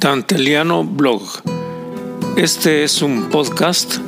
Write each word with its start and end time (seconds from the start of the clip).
Danteliano 0.00 0.82
Blog. 0.82 1.20
Este 2.34 2.84
es 2.84 3.02
un 3.02 3.28
podcast 3.28 3.98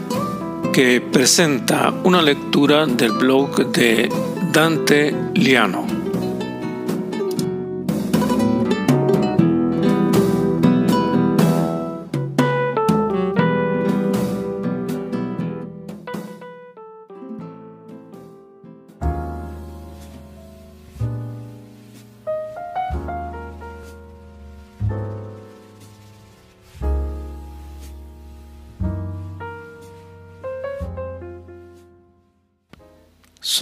que 0.73 1.03
presenta 1.03 1.93
una 2.03 2.23
lectura 2.23 2.87
del 2.87 3.13
blog 3.13 3.67
de 3.73 4.09
Dante 4.53 5.15
Liano. 5.35 5.92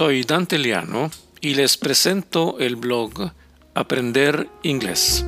Soy 0.01 0.23
Dante 0.23 0.57
Liano 0.57 1.11
y 1.43 1.53
les 1.53 1.77
presento 1.77 2.59
el 2.59 2.77
blog 2.77 3.33
Aprender 3.75 4.49
Inglés. 4.63 5.27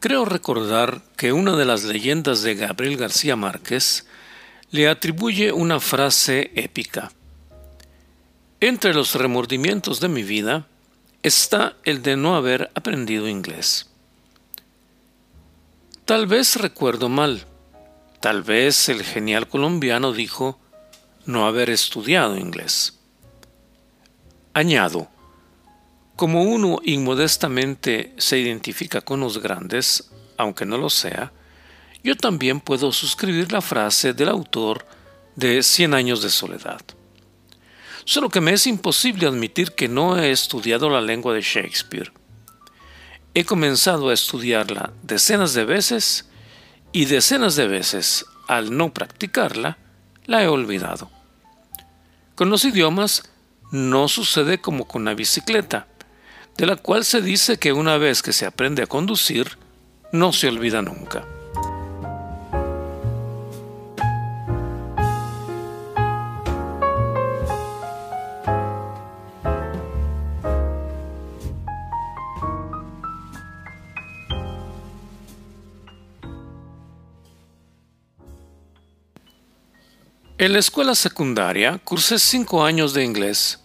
Creo 0.00 0.24
recordar 0.24 1.00
que 1.16 1.32
una 1.32 1.54
de 1.54 1.64
las 1.64 1.84
leyendas 1.84 2.42
de 2.42 2.56
Gabriel 2.56 2.96
García 2.96 3.36
Márquez 3.36 4.04
le 4.72 4.88
atribuye 4.88 5.52
una 5.52 5.78
frase 5.78 6.50
épica. 6.56 7.12
Entre 8.58 8.92
los 8.92 9.14
remordimientos 9.14 10.00
de 10.00 10.08
mi 10.08 10.24
vida, 10.24 10.66
está 11.24 11.74
el 11.84 12.02
de 12.02 12.16
no 12.16 12.36
haber 12.36 12.70
aprendido 12.74 13.28
inglés. 13.28 13.88
Tal 16.04 16.26
vez 16.26 16.56
recuerdo 16.56 17.08
mal. 17.08 17.46
Tal 18.20 18.42
vez 18.42 18.90
el 18.90 19.02
genial 19.02 19.48
colombiano 19.48 20.12
dijo 20.12 20.60
no 21.24 21.46
haber 21.46 21.70
estudiado 21.70 22.36
inglés. 22.36 22.98
Añado, 24.52 25.08
como 26.14 26.42
uno 26.42 26.80
inmodestamente 26.84 28.12
se 28.18 28.38
identifica 28.38 29.00
con 29.00 29.20
los 29.20 29.38
grandes, 29.38 30.10
aunque 30.36 30.66
no 30.66 30.76
lo 30.76 30.90
sea, 30.90 31.32
yo 32.02 32.16
también 32.16 32.60
puedo 32.60 32.92
suscribir 32.92 33.50
la 33.50 33.62
frase 33.62 34.12
del 34.12 34.28
autor 34.28 34.84
de 35.36 35.62
Cien 35.62 35.94
años 35.94 36.22
de 36.22 36.28
soledad. 36.28 36.82
Solo 38.04 38.28
que 38.28 38.40
me 38.40 38.52
es 38.52 38.66
imposible 38.66 39.26
admitir 39.26 39.72
que 39.72 39.88
no 39.88 40.18
he 40.18 40.30
estudiado 40.30 40.90
la 40.90 41.00
lengua 41.00 41.32
de 41.32 41.40
Shakespeare. 41.40 42.12
He 43.32 43.44
comenzado 43.44 44.10
a 44.10 44.14
estudiarla 44.14 44.92
decenas 45.02 45.54
de 45.54 45.64
veces 45.64 46.28
y 46.92 47.06
decenas 47.06 47.56
de 47.56 47.66
veces, 47.66 48.26
al 48.46 48.76
no 48.76 48.92
practicarla, 48.92 49.78
la 50.26 50.42
he 50.42 50.48
olvidado. 50.48 51.10
Con 52.34 52.50
los 52.50 52.64
idiomas 52.64 53.30
no 53.72 54.06
sucede 54.08 54.60
como 54.60 54.86
con 54.86 55.04
la 55.04 55.14
bicicleta, 55.14 55.88
de 56.56 56.66
la 56.66 56.76
cual 56.76 57.04
se 57.04 57.22
dice 57.22 57.58
que 57.58 57.72
una 57.72 57.96
vez 57.96 58.22
que 58.22 58.32
se 58.32 58.46
aprende 58.46 58.82
a 58.82 58.86
conducir, 58.86 59.58
no 60.12 60.32
se 60.32 60.48
olvida 60.48 60.82
nunca. 60.82 61.26
En 80.44 80.52
la 80.52 80.58
escuela 80.58 80.94
secundaria 80.94 81.80
cursé 81.82 82.18
cinco 82.18 82.66
años 82.66 82.92
de 82.92 83.02
inglés 83.02 83.60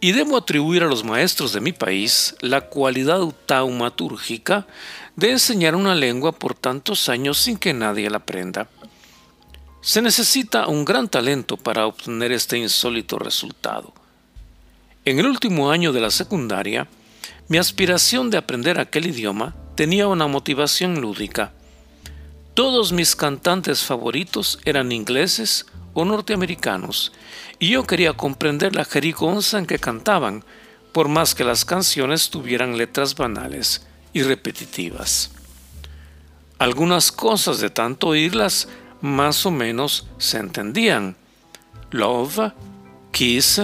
y 0.00 0.10
debo 0.10 0.36
atribuir 0.36 0.82
a 0.82 0.88
los 0.88 1.04
maestros 1.04 1.52
de 1.52 1.60
mi 1.60 1.70
país 1.70 2.34
la 2.40 2.62
cualidad 2.62 3.20
taumatúrgica 3.46 4.66
de 5.14 5.30
enseñar 5.30 5.76
una 5.76 5.94
lengua 5.94 6.32
por 6.32 6.56
tantos 6.56 7.08
años 7.08 7.38
sin 7.38 7.58
que 7.58 7.72
nadie 7.72 8.10
la 8.10 8.16
aprenda. 8.16 8.68
Se 9.80 10.02
necesita 10.02 10.66
un 10.66 10.84
gran 10.84 11.08
talento 11.08 11.56
para 11.56 11.86
obtener 11.86 12.32
este 12.32 12.58
insólito 12.58 13.20
resultado. 13.20 13.94
En 15.04 15.20
el 15.20 15.26
último 15.26 15.70
año 15.70 15.92
de 15.92 16.00
la 16.00 16.10
secundaria, 16.10 16.88
mi 17.46 17.58
aspiración 17.58 18.30
de 18.30 18.38
aprender 18.38 18.80
aquel 18.80 19.06
idioma 19.06 19.54
tenía 19.76 20.08
una 20.08 20.26
motivación 20.26 21.00
lúdica. 21.00 21.52
Todos 22.54 22.92
mis 22.92 23.16
cantantes 23.16 23.82
favoritos 23.82 24.58
eran 24.66 24.92
ingleses 24.92 25.64
o 25.94 26.04
norteamericanos, 26.04 27.12
y 27.58 27.70
yo 27.70 27.86
quería 27.86 28.12
comprender 28.12 28.74
la 28.74 28.84
jerigonza 28.84 29.58
en 29.58 29.64
que 29.64 29.78
cantaban, 29.78 30.44
por 30.92 31.08
más 31.08 31.34
que 31.34 31.44
las 31.44 31.64
canciones 31.64 32.28
tuvieran 32.28 32.76
letras 32.76 33.14
banales 33.14 33.86
y 34.12 34.22
repetitivas. 34.22 35.30
Algunas 36.58 37.10
cosas 37.10 37.58
de 37.58 37.70
tanto 37.70 38.08
oírlas 38.08 38.68
más 39.00 39.46
o 39.46 39.50
menos 39.50 40.06
se 40.18 40.36
entendían. 40.36 41.16
Love, 41.90 42.52
Kiss, 43.12 43.62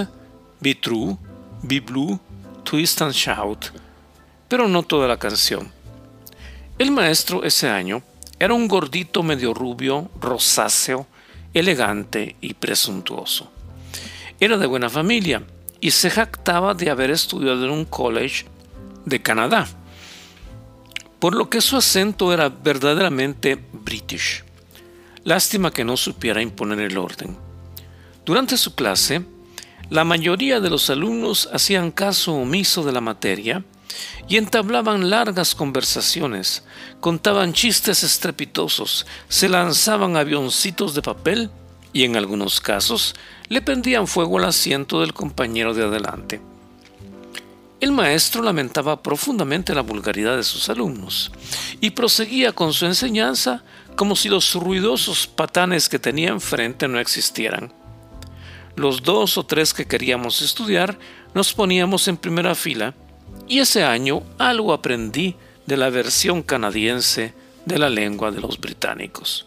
Be 0.59 0.73
True, 0.73 1.15
Be 1.61 1.79
Blue, 1.79 2.19
Twist 2.63 3.03
and 3.03 3.13
Shout, 3.13 3.65
pero 4.47 4.67
no 4.67 4.81
toda 4.81 5.07
la 5.07 5.17
canción. 5.17 5.71
El 6.79 6.89
maestro 6.89 7.43
ese 7.43 7.69
año 7.69 8.01
era 8.39 8.53
un 8.53 8.67
gordito 8.67 9.21
medio 9.21 9.53
rubio, 9.53 10.09
rosáceo, 10.19 11.07
elegante 11.53 12.37
y 12.39 12.53
presuntuoso. 12.53 13.51
Era 14.39 14.57
de 14.57 14.65
buena 14.65 14.89
familia 14.89 15.43
y 15.81 15.91
se 15.91 16.09
jactaba 16.09 16.73
de 16.73 16.89
haber 16.89 17.11
estudiado 17.11 17.65
en 17.65 17.71
un 17.71 17.85
college 17.85 18.45
de 19.05 19.21
Canadá, 19.21 19.67
por 21.19 21.35
lo 21.35 21.49
que 21.49 21.59
su 21.59 21.75
acento 21.75 22.31
era 22.31 22.47
verdaderamente 22.47 23.59
british. 23.73 24.43
Lástima 25.25 25.71
que 25.71 25.83
no 25.83 25.97
supiera 25.97 26.41
imponer 26.41 26.79
el 26.79 26.97
orden. 26.97 27.35
Durante 28.25 28.55
su 28.55 28.73
clase, 28.73 29.21
la 29.89 30.05
mayoría 30.05 30.61
de 30.61 30.69
los 30.69 30.89
alumnos 30.89 31.49
hacían 31.51 31.91
caso 31.91 32.35
omiso 32.35 32.83
de 32.83 32.93
la 32.93 33.01
materia 33.01 33.65
y 34.27 34.37
entablaban 34.37 35.09
largas 35.09 35.55
conversaciones, 35.55 36.63
contaban 36.99 37.53
chistes 37.53 38.03
estrepitosos, 38.03 39.05
se 39.27 39.49
lanzaban 39.49 40.15
avioncitos 40.15 40.93
de 40.93 41.01
papel 41.01 41.49
y 41.93 42.03
en 42.03 42.15
algunos 42.15 42.61
casos 42.61 43.15
le 43.47 43.61
prendían 43.61 44.07
fuego 44.07 44.37
al 44.37 44.45
asiento 44.45 45.01
del 45.01 45.13
compañero 45.13 45.73
de 45.73 45.83
adelante. 45.83 46.41
El 47.79 47.93
maestro 47.93 48.43
lamentaba 48.43 49.01
profundamente 49.01 49.73
la 49.73 49.81
vulgaridad 49.81 50.35
de 50.35 50.43
sus 50.43 50.69
alumnos 50.69 51.31
y 51.79 51.91
proseguía 51.91 52.51
con 52.51 52.73
su 52.73 52.85
enseñanza 52.85 53.63
como 53.95 54.17
si 54.17 54.27
los 54.27 54.53
ruidosos 54.53 55.27
patanes 55.27 55.87
que 55.87 55.97
tenía 55.97 56.29
enfrente 56.29 56.89
no 56.89 56.99
existieran. 56.99 57.71
Los 58.75 59.01
dos 59.03 59.37
o 59.37 59.45
tres 59.45 59.73
que 59.73 59.85
queríamos 59.85 60.41
estudiar 60.41 60.99
nos 61.33 61.53
poníamos 61.53 62.07
en 62.09 62.17
primera 62.17 62.53
fila 62.53 62.93
y 63.47 63.59
ese 63.59 63.83
año 63.83 64.23
algo 64.37 64.73
aprendí 64.73 65.35
de 65.65 65.77
la 65.77 65.89
versión 65.89 66.43
canadiense 66.43 67.33
de 67.65 67.77
la 67.77 67.89
lengua 67.89 68.31
de 68.31 68.41
los 68.41 68.59
británicos. 68.59 69.45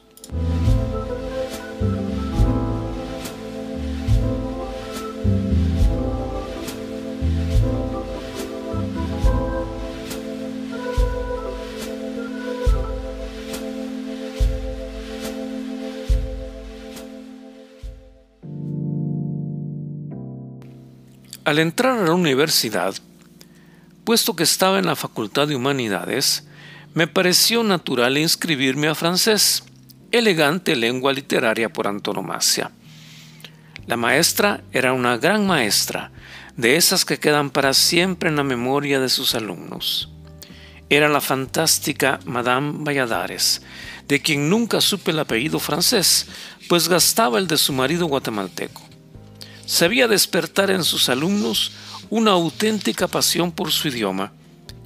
Al 21.44 21.58
entrar 21.58 21.98
a 21.98 22.04
la 22.04 22.14
universidad, 22.14 22.94
Puesto 24.12 24.36
que 24.36 24.42
estaba 24.42 24.78
en 24.78 24.84
la 24.84 24.94
Facultad 24.94 25.48
de 25.48 25.56
Humanidades, 25.56 26.44
me 26.92 27.06
pareció 27.06 27.64
natural 27.64 28.18
inscribirme 28.18 28.88
a 28.88 28.94
francés, 28.94 29.64
elegante 30.10 30.76
lengua 30.76 31.14
literaria 31.14 31.72
por 31.72 31.86
antonomasia. 31.86 32.72
La 33.86 33.96
maestra 33.96 34.64
era 34.70 34.92
una 34.92 35.16
gran 35.16 35.46
maestra, 35.46 36.12
de 36.58 36.76
esas 36.76 37.06
que 37.06 37.18
quedan 37.18 37.48
para 37.48 37.72
siempre 37.72 38.28
en 38.28 38.36
la 38.36 38.44
memoria 38.44 39.00
de 39.00 39.08
sus 39.08 39.34
alumnos. 39.34 40.10
era 40.90 41.08
la 41.08 41.22
fantástica 41.22 42.20
Madame 42.26 42.84
Valladares, 42.84 43.62
de 44.08 44.20
quien 44.20 44.50
nunca 44.50 44.82
supe 44.82 45.12
el 45.12 45.20
apellido 45.20 45.58
francés, 45.58 46.26
pues 46.68 46.86
gastaba 46.86 47.38
el 47.38 47.46
de 47.46 47.56
su 47.56 47.72
marido 47.72 48.04
guatemalteco. 48.04 48.82
Sabía 49.64 50.06
despertar 50.06 50.70
en 50.70 50.84
sus 50.84 51.08
alumnos 51.08 51.72
una 52.12 52.32
auténtica 52.32 53.08
pasión 53.08 53.52
por 53.52 53.70
su 53.72 53.88
idioma, 53.88 54.34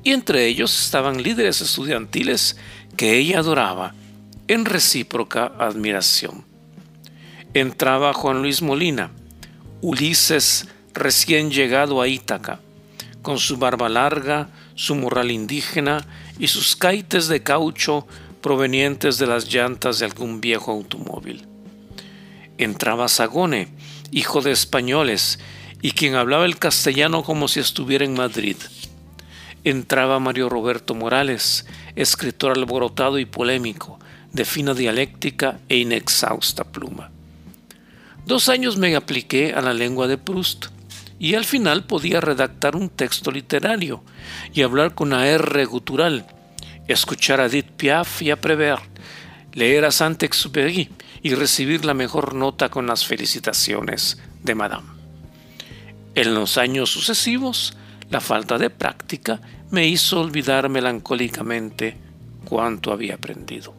y 0.04 0.12
entre 0.12 0.46
ellos 0.46 0.84
estaban 0.84 1.20
líderes 1.20 1.60
estudiantiles 1.60 2.56
que 2.96 3.18
ella 3.18 3.40
adoraba, 3.40 3.94
en 4.46 4.64
recíproca 4.64 5.46
admiración. 5.58 6.44
Entraba 7.52 8.12
Juan 8.12 8.42
Luis 8.42 8.62
Molina, 8.62 9.10
Ulises 9.80 10.68
recién 10.94 11.50
llegado 11.50 12.00
a 12.00 12.06
Ítaca, 12.06 12.60
con 13.22 13.38
su 13.38 13.56
barba 13.56 13.88
larga, 13.88 14.48
su 14.76 14.94
morral 14.94 15.32
indígena 15.32 16.06
y 16.38 16.46
sus 16.46 16.76
caites 16.76 17.26
de 17.26 17.42
caucho 17.42 18.06
provenientes 18.40 19.18
de 19.18 19.26
las 19.26 19.52
llantas 19.52 19.98
de 19.98 20.06
algún 20.06 20.40
viejo 20.40 20.70
automóvil. 20.70 21.44
Entraba 22.56 23.08
Sagone, 23.08 23.66
hijo 24.12 24.42
de 24.42 24.52
españoles, 24.52 25.40
y 25.82 25.92
quien 25.92 26.14
hablaba 26.14 26.44
el 26.44 26.58
castellano 26.58 27.22
como 27.22 27.48
si 27.48 27.60
estuviera 27.60 28.04
en 28.04 28.14
Madrid. 28.14 28.56
Entraba 29.64 30.20
Mario 30.20 30.48
Roberto 30.48 30.94
Morales, 30.94 31.66
escritor 31.96 32.56
alborotado 32.56 33.18
y 33.18 33.24
polémico, 33.24 33.98
de 34.32 34.44
fina 34.44 34.74
dialéctica 34.74 35.58
e 35.68 35.78
inexhausta 35.78 36.64
pluma. 36.64 37.10
Dos 38.26 38.48
años 38.48 38.76
me 38.76 38.94
apliqué 38.96 39.54
a 39.54 39.60
la 39.60 39.72
lengua 39.72 40.08
de 40.08 40.18
Proust 40.18 40.66
y 41.18 41.34
al 41.34 41.44
final 41.44 41.84
podía 41.84 42.20
redactar 42.20 42.76
un 42.76 42.88
texto 42.88 43.30
literario 43.30 44.02
y 44.52 44.62
hablar 44.62 44.94
con 44.94 45.12
a 45.12 45.26
R 45.26 45.64
gutural, 45.64 46.26
escuchar 46.88 47.40
a 47.40 47.46
Edith 47.46 47.70
Piaf 47.76 48.22
y 48.22 48.30
a 48.30 48.40
Prévert, 48.40 48.84
leer 49.54 49.84
a 49.84 49.90
Saint-Exupéry 49.90 50.90
y 51.22 51.34
recibir 51.34 51.84
la 51.84 51.94
mejor 51.94 52.34
nota 52.34 52.68
con 52.68 52.86
las 52.86 53.06
felicitaciones 53.06 54.18
de 54.42 54.54
Madame. 54.54 54.95
En 56.16 56.34
los 56.34 56.56
años 56.56 56.88
sucesivos, 56.88 57.76
la 58.08 58.22
falta 58.22 58.56
de 58.56 58.70
práctica 58.70 59.38
me 59.70 59.86
hizo 59.86 60.18
olvidar 60.18 60.70
melancólicamente 60.70 61.94
cuánto 62.46 62.90
había 62.90 63.16
aprendido. 63.16 63.74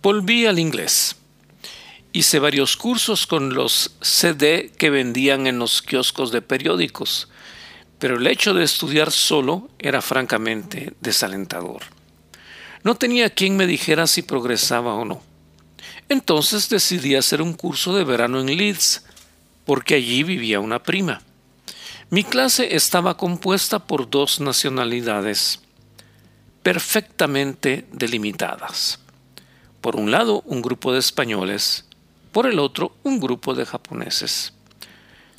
Volví 0.00 0.46
al 0.46 0.60
inglés. 0.60 1.16
Hice 2.16 2.38
varios 2.38 2.76
cursos 2.76 3.26
con 3.26 3.54
los 3.54 3.90
CD 4.00 4.70
que 4.78 4.88
vendían 4.88 5.48
en 5.48 5.58
los 5.58 5.82
kioscos 5.82 6.30
de 6.30 6.42
periódicos, 6.42 7.28
pero 7.98 8.18
el 8.18 8.28
hecho 8.28 8.54
de 8.54 8.62
estudiar 8.62 9.10
solo 9.10 9.68
era 9.80 10.00
francamente 10.00 10.94
desalentador. 11.00 11.82
No 12.84 12.94
tenía 12.94 13.30
quien 13.30 13.56
me 13.56 13.66
dijera 13.66 14.06
si 14.06 14.22
progresaba 14.22 14.94
o 14.94 15.04
no. 15.04 15.22
Entonces 16.08 16.68
decidí 16.68 17.16
hacer 17.16 17.42
un 17.42 17.52
curso 17.52 17.96
de 17.96 18.04
verano 18.04 18.38
en 18.38 18.46
Leeds, 18.46 19.04
porque 19.64 19.96
allí 19.96 20.22
vivía 20.22 20.60
una 20.60 20.84
prima. 20.84 21.20
Mi 22.10 22.22
clase 22.22 22.76
estaba 22.76 23.16
compuesta 23.16 23.80
por 23.80 24.08
dos 24.08 24.38
nacionalidades 24.38 25.62
perfectamente 26.62 27.88
delimitadas. 27.90 29.00
Por 29.80 29.96
un 29.96 30.12
lado, 30.12 30.42
un 30.46 30.62
grupo 30.62 30.92
de 30.92 31.00
españoles, 31.00 31.86
por 32.34 32.48
el 32.48 32.58
otro, 32.58 32.96
un 33.04 33.20
grupo 33.20 33.54
de 33.54 33.64
japoneses. 33.64 34.52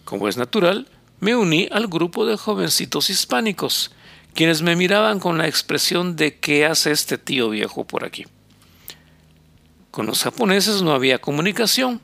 Como 0.06 0.30
es 0.30 0.38
natural, 0.38 0.88
me 1.20 1.36
uní 1.36 1.68
al 1.70 1.88
grupo 1.88 2.26
de 2.26 2.38
jovencitos 2.38 3.10
hispánicos, 3.10 3.92
quienes 4.34 4.62
me 4.62 4.78
miraban 4.78 5.20
con 5.20 5.38
la 5.38 5.46
expresión 5.46 6.16
de 6.16 6.40
¿qué 6.40 6.66
hace 6.66 6.92
este 6.92 7.18
tío 7.18 7.50
viejo 7.50 7.84
por 7.84 8.06
aquí? 8.06 8.26
Con 9.92 10.06
los 10.06 10.24
japoneses 10.24 10.84
no 10.84 10.94
había 10.94 11.20
comunicación, 11.20 12.00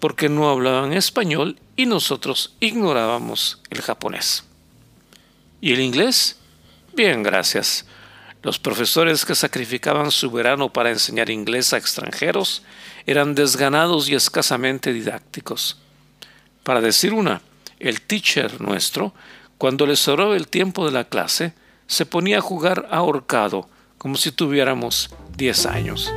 porque 0.00 0.28
no 0.28 0.50
hablaban 0.50 0.92
español 0.92 1.60
y 1.76 1.86
nosotros 1.86 2.56
ignorábamos 2.58 3.62
el 3.70 3.80
japonés. 3.80 4.42
¿Y 5.60 5.72
el 5.72 5.80
inglés? 5.80 6.40
Bien, 6.94 7.22
gracias. 7.22 7.86
Los 8.42 8.58
profesores 8.58 9.24
que 9.24 9.34
sacrificaban 9.34 10.10
su 10.10 10.30
verano 10.30 10.72
para 10.72 10.90
enseñar 10.90 11.30
inglés 11.30 11.72
a 11.72 11.76
extranjeros 11.76 12.62
eran 13.06 13.34
desganados 13.34 14.08
y 14.08 14.14
escasamente 14.14 14.92
didácticos. 14.92 15.78
Para 16.64 16.80
decir 16.80 17.12
una, 17.12 17.40
el 17.78 18.00
teacher 18.00 18.60
nuestro, 18.60 19.14
cuando 19.58 19.86
le 19.86 19.96
sobraba 19.96 20.36
el 20.36 20.48
tiempo 20.48 20.84
de 20.84 20.92
la 20.92 21.04
clase, 21.04 21.54
se 21.86 22.04
ponía 22.04 22.38
a 22.38 22.42
jugar 22.42 22.88
ahorcado, 22.90 23.68
como 23.98 24.16
si 24.16 24.32
tuviéramos 24.32 25.10
diez 25.36 25.66
años. 25.66 26.12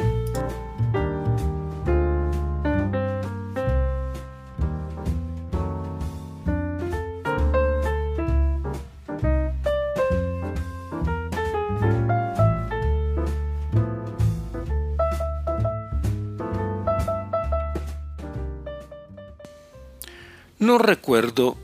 No 20.65 20.79
recuerdo 20.79 21.57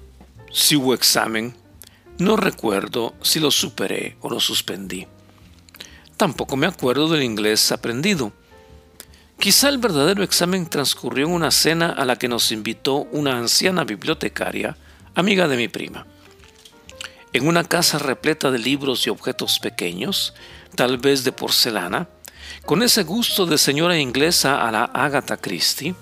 si 0.54 0.76
hubo 0.76 0.94
examen, 0.94 1.56
no 2.20 2.38
recuerdo 2.38 3.16
si 3.24 3.40
lo 3.40 3.50
superé 3.50 4.16
o 4.22 4.30
lo 4.30 4.40
suspendí. 4.40 5.08
Tampoco 6.18 6.56
me 6.56 6.68
acuerdo 6.68 7.10
del 7.10 7.24
inglés 7.24 7.72
aprendido. 7.72 8.32
Quizá 9.40 9.70
el 9.70 9.80
verdadero 9.80 10.22
examen 10.22 10.70
transcurrió 10.70 11.26
en 11.26 11.34
una 11.34 11.50
cena 11.50 11.90
a 11.90 12.06
la 12.06 12.18
que 12.18 12.28
nos 12.28 12.52
invitó 12.52 13.08
una 13.12 13.40
anciana 13.40 13.86
bibliotecaria, 13.86 14.78
amiga 15.16 15.48
de 15.48 15.58
mi 15.58 15.68
prima. 15.68 16.06
En 17.34 17.48
una 17.48 17.64
casa 17.64 17.98
repleta 17.98 18.52
de 18.52 18.60
libros 18.60 19.08
y 19.08 19.10
objetos 19.10 19.58
pequeños, 19.58 20.36
tal 20.76 21.00
vez 21.00 21.24
de 21.24 21.32
porcelana, 21.32 22.08
con 22.68 22.84
ese 22.84 23.02
gusto 23.02 23.48
de 23.48 23.58
señora 23.58 23.98
inglesa 23.98 24.62
a 24.62 24.72
la 24.72 24.84
Agatha 24.84 25.38
Christie, 25.38 25.96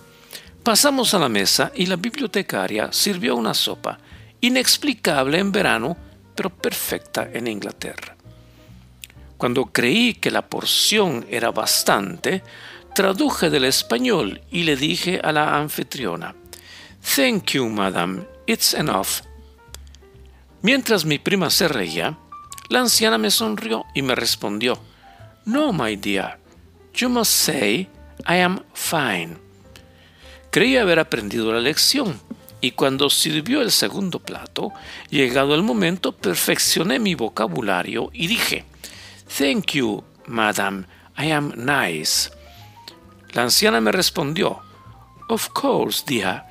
Pasamos 0.69 1.15
a 1.15 1.17
la 1.17 1.29
mesa 1.29 1.71
y 1.73 1.88
la 1.88 1.95
bibliotecaria 1.95 2.93
sirvió 2.93 3.35
una 3.35 3.55
sopa, 3.55 3.97
inexplicable 4.39 5.39
en 5.39 5.51
verano, 5.51 5.97
pero 6.35 6.51
perfecta 6.51 7.27
en 7.33 7.47
Inglaterra. 7.47 8.15
Cuando 9.35 9.65
creí 9.65 10.13
que 10.13 10.29
la 10.29 10.47
porción 10.47 11.25
era 11.27 11.49
bastante, 11.49 12.43
traduje 12.93 13.49
del 13.49 13.65
español 13.65 14.41
y 14.51 14.61
le 14.61 14.75
dije 14.75 15.19
a 15.23 15.31
la 15.31 15.57
anfitriona, 15.57 16.35
Thank 17.15 17.53
you, 17.53 17.67
madam, 17.67 18.25
it's 18.45 18.75
enough. 18.75 19.23
Mientras 20.61 21.03
mi 21.03 21.17
prima 21.17 21.49
se 21.49 21.67
reía, 21.67 22.15
la 22.69 22.81
anciana 22.81 23.17
me 23.17 23.31
sonrió 23.31 23.85
y 23.95 24.03
me 24.03 24.13
respondió, 24.13 24.79
No, 25.45 25.73
my 25.73 25.95
dear, 25.95 26.38
you 26.93 27.09
must 27.09 27.31
say, 27.31 27.89
I 28.27 28.35
am 28.35 28.63
fine. 28.75 29.49
Creí 30.51 30.77
haber 30.77 31.00
aprendido 31.00 31.53
la 31.53 31.60
lección 31.60 32.20
y 32.62 32.72
cuando 32.72 33.10
sirvió 33.10 33.62
el 33.62 33.72
segundo 33.72 34.20
plato, 34.20 34.74
llegado 35.10 35.56
el 35.56 35.63
momento, 35.63 36.12
perfeccioné 36.12 37.00
mi 37.00 37.15
vocabulario 37.15 38.10
y 38.13 38.27
dije, 38.27 38.65
Thank 39.38 39.74
you, 39.74 40.03
madam, 40.25 40.86
I 41.18 41.32
am 41.32 41.53
nice. 41.56 42.32
La 43.34 43.44
anciana 43.44 43.79
me 43.79 43.91
respondió, 43.91 44.60
Of 45.29 45.50
course, 45.50 46.03
dear, 46.06 46.44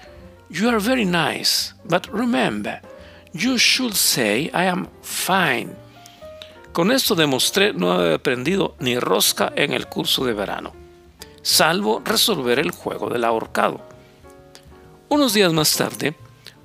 you 0.49 0.69
are 0.69 0.79
very 0.79 1.05
nice, 1.05 1.75
but 1.85 2.07
remember, 2.13 2.81
you 3.33 3.59
should 3.59 3.95
say 3.95 4.45
I 4.55 4.69
am 4.69 4.89
fine. 5.03 5.75
Con 6.73 6.93
esto 6.93 7.17
demostré 7.17 7.73
no 7.73 7.91
haber 7.91 8.15
aprendido 8.15 8.77
ni 8.79 8.99
rosca 8.99 9.53
en 9.57 9.73
el 9.73 9.89
curso 9.89 10.25
de 10.25 10.33
verano, 10.33 10.73
salvo 11.43 12.01
resolver 12.05 12.61
el 12.61 12.71
juego 12.71 13.11
del 13.11 13.25
ahorcado. 13.25 13.88
Unos 15.11 15.33
días 15.33 15.55
más 15.55 15.75
tarde, 15.75 16.15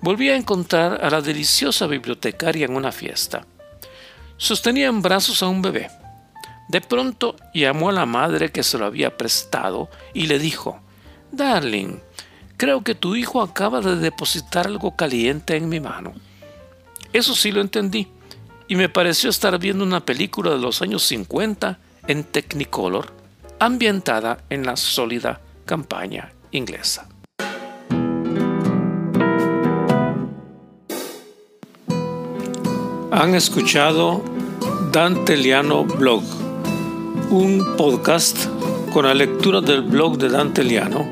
volví 0.02 0.30
a 0.30 0.36
encontrar 0.36 1.00
a 1.02 1.10
la 1.10 1.22
deliciosa 1.22 1.88
bibliotecaria 1.88 2.66
en 2.66 2.76
una 2.76 2.92
fiesta. 2.92 3.46
Sostenía 4.36 4.88
en 4.88 5.02
brazos 5.02 5.42
a 5.42 5.48
un 5.48 5.62
bebé. 5.62 5.90
De 6.68 6.82
pronto 6.82 7.38
llamó 7.54 7.88
a 7.88 7.94
la 7.94 8.06
madre 8.06 8.52
que 8.52 8.64
se 8.64 8.78
lo 8.78 8.86
había 8.86 9.16
prestado 9.16 9.90
y 10.14 10.28
le 10.28 10.40
dijo, 10.40 10.82
Darling, 11.32 12.00
creo 12.58 12.84
que 12.84 12.96
tu 12.96 13.16
hijo 13.16 13.42
acaba 13.42 13.80
de 13.80 13.96
depositar 13.96 14.68
algo 14.68 14.94
caliente 14.98 15.56
en 15.56 15.70
mi 15.70 15.80
mano. 15.80 16.12
Eso 17.14 17.36
sí 17.36 17.50
lo 17.50 17.62
entendí 17.62 18.10
y 18.68 18.76
me 18.76 18.90
pareció 18.90 19.30
estar 19.30 19.58
viendo 19.58 19.86
una 19.86 20.06
película 20.06 20.52
de 20.52 20.60
los 20.60 20.82
años 20.82 21.04
50 21.04 21.80
en 22.08 22.26
Technicolor, 22.26 23.14
ambientada 23.60 24.44
en 24.50 24.66
la 24.66 24.76
sólida 24.76 25.40
campaña 25.66 26.34
inglesa. 26.52 27.08
Han 33.16 33.36
escuchado 33.36 34.24
Danteliano 34.92 35.86
Blog, 35.86 36.24
un 37.30 37.64
podcast 37.78 38.48
con 38.92 39.06
la 39.06 39.14
lectura 39.14 39.62
del 39.62 39.84
blog 39.84 40.18
de 40.18 40.30
Danteliano 40.30 41.06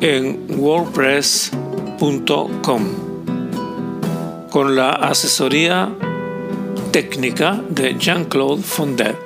en 0.00 0.46
wordpress.com 0.56 2.84
con 4.52 4.76
la 4.76 4.90
asesoría 4.90 5.92
técnica 6.92 7.60
de 7.70 7.96
Jean-Claude 7.98 8.62
Fondet 8.62 9.25